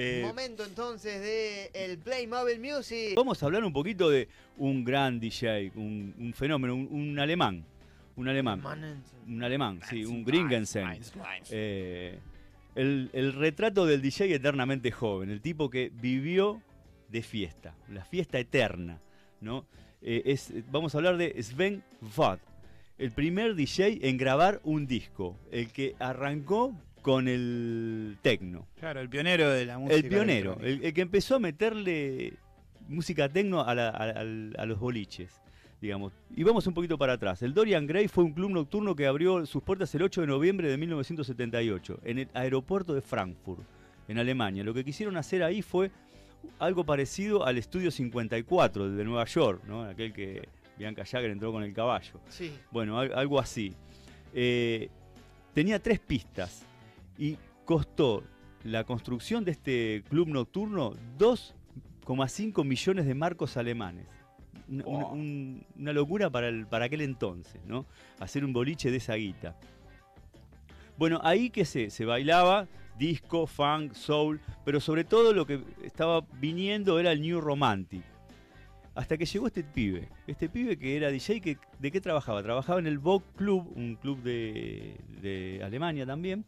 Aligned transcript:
Eh, 0.00 0.22
Momento 0.24 0.64
entonces 0.64 1.20
de 1.20 1.70
el 1.74 1.98
Playmobil 1.98 2.60
Music. 2.60 3.14
Vamos 3.16 3.42
a 3.42 3.46
hablar 3.46 3.64
un 3.64 3.72
poquito 3.72 4.08
de 4.08 4.28
un 4.56 4.84
gran 4.84 5.18
DJ, 5.18 5.72
un, 5.74 6.14
un 6.16 6.32
fenómeno, 6.34 6.76
un, 6.76 6.88
un 6.92 7.18
alemán. 7.18 7.64
Un 8.14 8.28
alemán. 8.28 8.62
Un 9.26 9.42
alemán, 9.42 9.80
sí, 9.90 10.04
un 10.04 10.24
Gringensen. 10.24 11.00
Eh, 11.50 12.16
el, 12.76 13.10
el 13.12 13.32
retrato 13.32 13.86
del 13.86 14.00
DJ 14.00 14.32
eternamente 14.36 14.92
joven, 14.92 15.30
el 15.30 15.40
tipo 15.40 15.68
que 15.68 15.90
vivió 15.92 16.62
de 17.08 17.22
fiesta, 17.22 17.74
la 17.88 18.04
fiesta 18.04 18.38
eterna. 18.38 19.00
¿no? 19.40 19.66
Eh, 20.00 20.22
es, 20.26 20.52
vamos 20.70 20.94
a 20.94 20.98
hablar 20.98 21.16
de 21.16 21.42
Sven 21.42 21.82
Vod, 22.16 22.38
el 22.98 23.10
primer 23.10 23.56
DJ 23.56 24.08
en 24.08 24.16
grabar 24.16 24.60
un 24.62 24.86
disco, 24.86 25.36
el 25.50 25.72
que 25.72 25.96
arrancó 25.98 26.72
con 27.08 27.26
el 27.26 28.18
techno. 28.20 28.66
Claro, 28.78 29.00
el 29.00 29.08
pionero 29.08 29.48
de 29.50 29.64
la 29.64 29.78
música. 29.78 29.96
El 29.96 30.08
pionero, 30.08 30.58
el, 30.60 30.84
el 30.84 30.92
que 30.92 31.00
empezó 31.00 31.36
a 31.36 31.38
meterle 31.38 32.34
música 32.86 33.30
techno 33.30 33.62
a, 33.64 33.74
la- 33.74 33.88
a- 33.88 34.10
al- 34.20 34.54
a 34.58 34.66
los 34.66 34.78
boliches, 34.78 35.30
digamos. 35.80 36.12
Y 36.36 36.42
vamos 36.42 36.66
un 36.66 36.74
poquito 36.74 36.98
para 36.98 37.14
atrás. 37.14 37.42
El 37.42 37.54
Dorian 37.54 37.86
Gray 37.86 38.08
fue 38.08 38.24
un 38.24 38.32
club 38.34 38.50
nocturno 38.50 38.94
que 38.94 39.06
abrió 39.06 39.46
sus 39.46 39.62
puertas 39.62 39.94
el 39.94 40.02
8 40.02 40.20
de 40.20 40.26
noviembre 40.26 40.68
de 40.68 40.76
1978 40.76 42.00
en 42.04 42.18
el 42.18 42.28
aeropuerto 42.34 42.92
de 42.92 43.00
Frankfurt, 43.00 43.62
en 44.06 44.18
Alemania. 44.18 44.62
Lo 44.62 44.74
que 44.74 44.84
quisieron 44.84 45.16
hacer 45.16 45.42
ahí 45.42 45.62
fue 45.62 45.90
algo 46.58 46.84
parecido 46.84 47.46
al 47.46 47.56
Estudio 47.56 47.90
54 47.90 48.84
el 48.84 48.96
de 48.98 49.04
Nueva 49.04 49.24
York, 49.24 49.62
¿no? 49.66 49.84
aquel 49.84 50.12
que 50.12 50.46
Bianca 50.76 51.06
Jagger 51.06 51.30
entró 51.30 51.52
con 51.52 51.62
el 51.62 51.72
caballo. 51.72 52.20
Sí. 52.28 52.52
Bueno, 52.70 52.98
al- 52.98 53.14
algo 53.14 53.40
así. 53.40 53.72
Eh, 54.34 54.90
tenía 55.54 55.78
tres 55.82 55.98
pistas 55.98 56.64
y 57.18 57.36
costó 57.64 58.22
la 58.64 58.84
construcción 58.84 59.44
de 59.44 59.50
este 59.52 60.02
club 60.08 60.28
nocturno 60.28 60.94
2,5 61.18 62.64
millones 62.64 63.06
de 63.06 63.14
marcos 63.14 63.56
alemanes. 63.56 64.06
Una, 64.68 64.86
una- 64.86 65.06
un- 65.06 65.64
una 65.78 65.92
locura 65.92 66.30
para, 66.30 66.48
el- 66.48 66.66
para 66.66 66.86
aquel 66.86 67.00
entonces, 67.02 67.60
¿no? 67.66 67.86
Hacer 68.20 68.44
un 68.44 68.52
boliche 68.52 68.90
de 68.90 68.98
esa 68.98 69.14
guita. 69.14 69.56
Bueno, 70.96 71.20
ahí 71.22 71.50
que 71.50 71.64
se, 71.64 71.90
se 71.90 72.04
bailaba 72.04 72.66
disco, 72.98 73.46
funk, 73.46 73.92
soul, 73.94 74.40
pero 74.64 74.80
sobre 74.80 75.04
todo 75.04 75.32
lo 75.32 75.46
que 75.46 75.62
estaba 75.84 76.26
viniendo 76.40 76.98
era 76.98 77.12
el 77.12 77.20
New 77.22 77.40
Romantic. 77.40 78.02
Hasta 78.96 79.16
que 79.16 79.24
llegó 79.26 79.46
este 79.46 79.62
pibe, 79.62 80.08
este 80.26 80.48
pibe 80.48 80.76
que 80.76 80.96
era 80.96 81.08
DJ, 81.08 81.40
que, 81.40 81.56
¿de 81.78 81.90
qué 81.92 82.00
trabajaba? 82.00 82.42
Trabajaba 82.42 82.80
en 82.80 82.88
el 82.88 82.98
Vogue 82.98 83.24
Club, 83.36 83.70
un 83.76 83.94
club 83.94 84.20
de, 84.24 84.96
de 85.22 85.60
Alemania 85.62 86.04
también. 86.04 86.44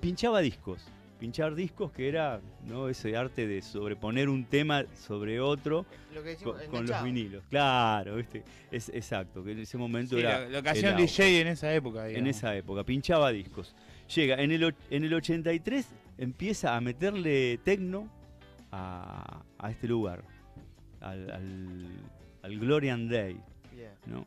Pinchaba 0.00 0.40
discos, 0.40 0.82
pinchar 1.18 1.54
discos 1.54 1.92
que 1.92 2.08
era 2.08 2.40
¿no? 2.66 2.88
ese 2.88 3.16
arte 3.16 3.46
de 3.46 3.60
sobreponer 3.60 4.28
un 4.28 4.44
tema 4.46 4.84
sobre 4.94 5.40
otro 5.40 5.84
Lo 6.14 6.22
que 6.22 6.30
decimos, 6.30 6.56
con, 6.62 6.70
con 6.70 6.86
los 6.86 7.02
vinilos. 7.04 7.44
Claro, 7.50 8.16
¿viste? 8.16 8.42
Es, 8.70 8.88
exacto, 8.88 9.44
que 9.44 9.52
en 9.52 9.58
ese 9.58 9.76
momento 9.76 10.16
Sí, 10.16 10.22
era... 10.22 10.40
lo, 10.40 10.48
lo 10.50 10.62
que 10.62 10.70
hacía 10.70 10.92
DJ 10.94 11.40
en 11.42 11.48
esa 11.48 11.72
época. 11.74 12.08
en 12.08 12.26
esa 12.26 12.56
época, 12.56 12.82
pinchaba 12.84 13.30
discos. 13.30 13.74
Llega, 14.14 14.36
en 14.42 14.50
el, 14.52 14.74
en 14.90 15.04
el 15.04 15.14
83 15.14 15.86
empieza 16.18 16.74
a 16.76 16.80
meterle 16.80 17.58
tecno 17.62 18.08
a, 18.72 19.42
a 19.58 19.70
este 19.70 19.86
lugar, 19.86 20.22
al, 21.00 21.30
al, 21.30 21.86
al 22.42 22.58
Glorian 22.58 23.08
Day, 23.08 23.38
Bien, 23.74 23.92
¿no? 24.06 24.26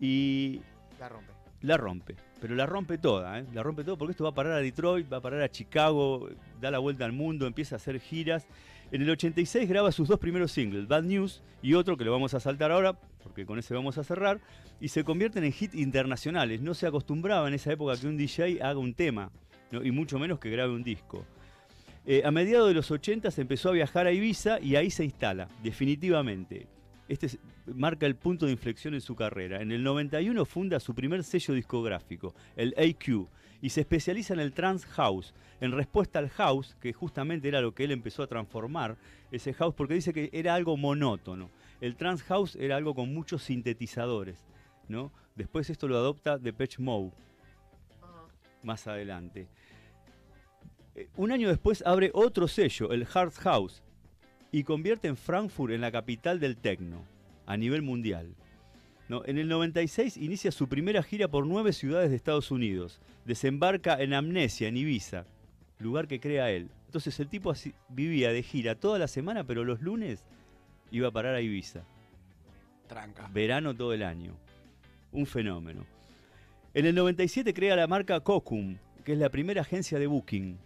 Y 0.00 0.60
la 0.98 1.08
rompe. 1.08 1.32
La 1.62 1.76
rompe, 1.76 2.16
pero 2.40 2.54
la 2.54 2.64
rompe 2.66 2.96
toda, 2.98 3.38
¿eh? 3.38 3.44
La 3.52 3.62
rompe 3.62 3.84
todo 3.84 3.98
porque 3.98 4.12
esto 4.12 4.24
va 4.24 4.30
a 4.30 4.34
parar 4.34 4.52
a 4.54 4.58
Detroit, 4.58 5.12
va 5.12 5.18
a 5.18 5.20
parar 5.20 5.42
a 5.42 5.50
Chicago, 5.50 6.28
da 6.60 6.70
la 6.70 6.78
vuelta 6.78 7.04
al 7.04 7.12
mundo, 7.12 7.46
empieza 7.46 7.74
a 7.74 7.78
hacer 7.78 8.00
giras. 8.00 8.46
En 8.92 9.02
el 9.02 9.10
86 9.10 9.68
graba 9.68 9.92
sus 9.92 10.08
dos 10.08 10.18
primeros 10.18 10.50
singles, 10.50 10.88
Bad 10.88 11.04
News 11.04 11.42
y 11.62 11.74
otro 11.74 11.96
que 11.96 12.04
lo 12.04 12.12
vamos 12.12 12.34
a 12.34 12.40
saltar 12.40 12.72
ahora, 12.72 12.94
porque 13.22 13.44
con 13.46 13.58
ese 13.58 13.74
vamos 13.74 13.98
a 13.98 14.04
cerrar, 14.04 14.40
y 14.80 14.88
se 14.88 15.04
convierten 15.04 15.44
en 15.44 15.54
hits 15.58 15.74
internacionales. 15.74 16.60
No 16.62 16.72
se 16.74 16.86
acostumbraba 16.86 17.46
en 17.46 17.54
esa 17.54 17.72
época 17.72 17.96
que 18.00 18.06
un 18.06 18.16
DJ 18.16 18.62
haga 18.62 18.78
un 18.78 18.94
tema, 18.94 19.30
y 19.70 19.90
mucho 19.90 20.18
menos 20.18 20.40
que 20.40 20.50
grabe 20.50 20.72
un 20.72 20.82
disco. 20.82 21.24
Eh, 22.06 22.22
a 22.24 22.30
mediados 22.30 22.66
de 22.68 22.74
los 22.74 22.90
80 22.90 23.30
se 23.30 23.42
empezó 23.42 23.68
a 23.68 23.72
viajar 23.72 24.06
a 24.06 24.12
Ibiza 24.12 24.58
y 24.58 24.74
ahí 24.76 24.90
se 24.90 25.04
instala, 25.04 25.46
definitivamente. 25.62 26.66
Este 27.08 27.26
es- 27.26 27.38
marca 27.74 28.06
el 28.06 28.16
punto 28.16 28.46
de 28.46 28.52
inflexión 28.52 28.94
en 28.94 29.00
su 29.00 29.14
carrera. 29.14 29.60
En 29.60 29.72
el 29.72 29.82
91 29.82 30.44
funda 30.44 30.80
su 30.80 30.94
primer 30.94 31.24
sello 31.24 31.54
discográfico, 31.54 32.34
el 32.56 32.74
AQ, 32.76 33.26
y 33.62 33.70
se 33.70 33.82
especializa 33.82 34.34
en 34.34 34.40
el 34.40 34.52
trance 34.52 34.86
house, 34.88 35.34
en 35.60 35.72
respuesta 35.72 36.18
al 36.18 36.30
house, 36.30 36.76
que 36.80 36.92
justamente 36.92 37.48
era 37.48 37.60
lo 37.60 37.74
que 37.74 37.84
él 37.84 37.90
empezó 37.90 38.22
a 38.22 38.26
transformar, 38.26 38.96
ese 39.30 39.52
house, 39.54 39.74
porque 39.74 39.94
dice 39.94 40.12
que 40.12 40.30
era 40.32 40.54
algo 40.54 40.76
monótono. 40.76 41.50
El 41.80 41.96
trance 41.96 42.24
house 42.24 42.56
era 42.56 42.76
algo 42.76 42.94
con 42.94 43.12
muchos 43.12 43.42
sintetizadores, 43.42 44.44
¿no? 44.88 45.12
Después 45.34 45.70
esto 45.70 45.88
lo 45.88 45.96
adopta 45.96 46.38
Depeche 46.38 46.82
Mode 46.82 47.12
más 48.62 48.86
adelante. 48.86 49.48
Eh, 50.94 51.08
Un 51.16 51.32
año 51.32 51.48
después 51.48 51.82
abre 51.86 52.10
otro 52.12 52.48
sello, 52.48 52.92
el 52.92 53.06
Hard 53.12 53.32
House, 53.34 53.82
y 54.52 54.64
convierte 54.64 55.08
en 55.08 55.16
Frankfurt 55.16 55.72
en 55.72 55.80
la 55.80 55.92
capital 55.92 56.40
del 56.40 56.56
techno 56.56 57.04
a 57.50 57.56
nivel 57.56 57.82
mundial. 57.82 58.36
¿No? 59.08 59.22
En 59.26 59.36
el 59.36 59.48
96 59.48 60.16
inicia 60.18 60.52
su 60.52 60.68
primera 60.68 61.02
gira 61.02 61.26
por 61.26 61.48
nueve 61.48 61.72
ciudades 61.72 62.10
de 62.10 62.16
Estados 62.16 62.52
Unidos. 62.52 63.00
Desembarca 63.24 64.00
en 64.00 64.14
Amnesia, 64.14 64.68
en 64.68 64.76
Ibiza, 64.76 65.26
lugar 65.80 66.06
que 66.06 66.20
crea 66.20 66.52
él. 66.52 66.70
Entonces 66.86 67.18
el 67.18 67.28
tipo 67.28 67.50
así, 67.50 67.74
vivía 67.88 68.32
de 68.32 68.44
gira 68.44 68.76
toda 68.76 69.00
la 69.00 69.08
semana, 69.08 69.42
pero 69.42 69.64
los 69.64 69.80
lunes 69.80 70.24
iba 70.92 71.08
a 71.08 71.10
parar 71.10 71.34
a 71.34 71.40
Ibiza 71.40 71.82
Tranca. 72.86 73.28
verano 73.32 73.74
todo 73.74 73.94
el 73.94 74.04
año. 74.04 74.36
Un 75.10 75.26
fenómeno. 75.26 75.84
En 76.72 76.86
el 76.86 76.94
97 76.94 77.52
crea 77.52 77.74
la 77.74 77.88
marca 77.88 78.20
Cocum, 78.20 78.76
que 79.04 79.14
es 79.14 79.18
la 79.18 79.28
primera 79.28 79.62
agencia 79.62 79.98
de 79.98 80.06
booking, 80.06 80.56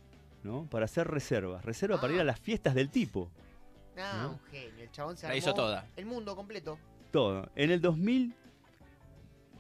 ¿no? 0.43 0.67
Para 0.69 0.85
hacer 0.85 1.09
reservas. 1.09 1.65
Reserva 1.65 1.99
para 1.99 2.13
ir 2.13 2.21
a 2.21 2.25
las 2.25 2.41
fiestas 2.41 2.75
del 2.75 2.91
tipo. 2.91 3.31
Ah, 3.97 4.21
¿No? 4.25 4.31
un 4.33 4.39
genio. 4.51 4.83
El 4.85 4.91
chabón 4.91 5.17
se 5.17 5.23
La 5.27 5.31
armó 5.31 5.39
hizo 5.39 5.55
toda. 5.55 5.87
El 5.97 6.07
mundo 6.07 6.35
completo. 6.37 6.79
Todo. 7.13 7.49
En 7.55 7.71
el 7.71 7.81
2000, 7.81 8.35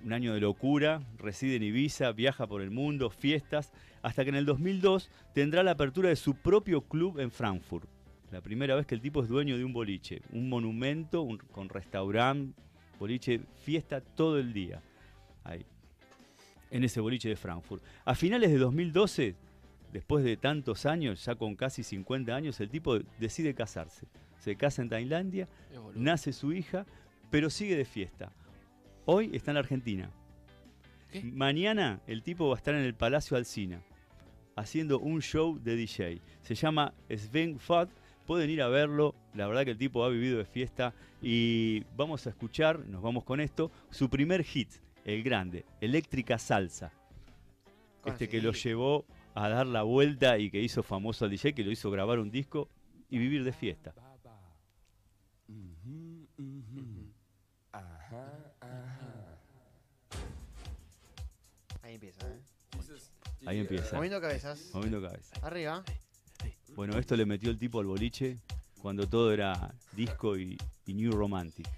un 0.05 0.13
año 0.13 0.35
de 0.35 0.41
locura, 0.41 1.03
reside 1.19 1.57
en 1.57 1.63
Ibiza, 1.63 2.13
viaja 2.13 2.47
por 2.47 2.61
el 2.63 2.71
mundo, 2.71 3.11
fiestas, 3.11 3.73
hasta 4.03 4.23
que 4.25 4.31
en 4.31 4.37
el 4.37 4.45
2002 4.45 5.11
tendrá 5.33 5.63
la 5.63 5.73
apertura 5.73 6.09
de 6.09 6.17
su 6.17 6.35
propio 6.35 6.83
club 6.83 7.21
en 7.21 7.31
Frankfurt. 7.31 7.89
La 8.31 8.41
primera 8.41 8.75
vez 8.75 8.87
que 8.87 8.95
el 8.95 9.01
tipo 9.01 9.23
es 9.23 9.29
dueño 9.29 9.57
de 9.57 9.65
un 9.65 9.73
boliche, 9.73 10.21
un 10.33 10.49
monumento 10.49 11.23
un- 11.23 11.39
con 11.39 11.69
restaurante, 11.69 12.61
boliche, 12.99 13.41
fiesta 13.63 14.01
todo 14.01 14.39
el 14.39 14.53
día. 14.53 14.83
Ahí, 15.45 15.65
en 16.71 16.83
ese 16.85 17.01
boliche 17.01 17.29
de 17.29 17.37
Frankfurt. 17.37 17.83
A 18.05 18.15
finales 18.15 18.51
de 18.51 18.59
2012, 18.59 19.37
después 19.95 20.25
de 20.25 20.37
tantos 20.37 20.87
años, 20.87 21.25
ya 21.25 21.37
con 21.37 21.55
casi 21.55 21.85
50 21.85 22.35
años, 22.35 22.61
el 22.61 22.69
tipo 22.69 22.99
decide 23.21 23.55
casarse. 23.55 24.09
Se 24.41 24.57
casa 24.57 24.83
en 24.83 24.89
Tailandia, 24.89 25.49
nace 25.95 26.33
su 26.33 26.53
hija, 26.53 26.85
pero 27.31 27.49
sigue 27.49 27.77
de 27.77 27.85
fiesta. 27.85 28.33
Hoy 29.07 29.31
está 29.33 29.53
en 29.53 29.55
la 29.55 29.61
Argentina. 29.61 30.11
¿Qué? 31.13 31.23
Mañana 31.23 32.01
el 32.09 32.25
tipo 32.25 32.49
va 32.49 32.55
a 32.55 32.59
estar 32.59 32.75
en 32.75 32.83
el 32.83 32.95
Palacio 32.95 33.37
Alsina 33.37 33.83
haciendo 34.57 34.99
un 34.99 35.23
show 35.23 35.61
de 35.63 35.77
DJ. 35.77 36.21
Se 36.43 36.57
llama 36.57 36.93
Sven 37.09 37.61
Fat. 37.61 37.89
Pueden 38.27 38.51
ir 38.51 38.63
a 38.63 38.69
verlo. 38.69 39.15
La 39.33 39.47
verdad 39.47 39.65
que 39.65 39.73
el 39.73 39.79
tipo 39.79 40.05
ha 40.05 40.09
vivido 40.09 40.39
de 40.39 40.45
fiesta. 40.45 40.93
Y 41.23 41.85
vamos 41.97 42.27
a 42.27 42.31
escuchar, 42.31 42.81
nos 42.81 43.01
vamos 43.01 43.23
con 43.23 43.41
esto, 43.41 43.71
su 43.91 44.11
primer 44.11 44.43
hit, 44.43 44.71
el 45.05 45.23
grande, 45.23 45.65
Eléctrica 45.81 46.37
Salsa. 46.39 46.93
Este 48.05 48.29
que 48.29 48.43
lo 48.43 48.53
llevó 48.53 49.07
a 49.35 49.49
dar 49.49 49.67
la 49.67 49.83
vuelta 49.83 50.39
y 50.39 50.51
que 50.51 50.61
hizo 50.61 50.83
famoso 50.83 51.25
al 51.25 51.31
DJ, 51.31 51.55
que 51.55 51.65
lo 51.65 51.71
hizo 51.71 51.91
grabar 51.91 52.21
un 52.21 52.31
disco 52.31 52.69
y 53.11 53.19
vivir 53.19 53.45
de 53.45 53.53
fiesta. 53.53 53.93
Ahí 61.83 61.95
empieza, 61.95 62.29
¿eh? 62.29 62.41
Ahí 63.47 63.59
empieza. 63.59 63.97
Moviendo 63.97 64.21
cabezas. 64.21 64.71
Moviendo 64.73 65.03
cabeza. 65.03 65.37
Arriba. 65.43 65.85
Bueno, 66.75 66.99
esto 66.99 67.17
le 67.17 67.27
metió 67.27 67.51
el 67.51 67.59
tipo 67.59 67.81
al 67.81 67.87
boliche 67.87 68.39
cuando 68.81 69.09
todo 69.09 69.33
era 69.33 69.75
disco 69.93 70.37
y, 70.39 70.57
y 70.87 70.95
New 70.95 71.13
Romantic. 71.13 71.69